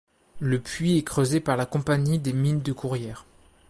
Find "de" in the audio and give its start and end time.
2.63-2.73